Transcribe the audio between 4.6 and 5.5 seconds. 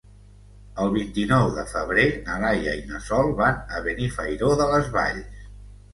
de les Valls.